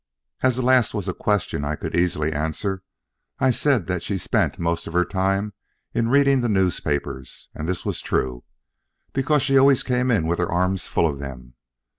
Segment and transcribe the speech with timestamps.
[0.41, 2.81] As the last was a question I could easily answer,
[3.37, 5.53] I said that she spent most of her time
[5.93, 8.43] in reading the newspapers; and this was true,
[9.13, 11.53] because she always came in with her arms full of them.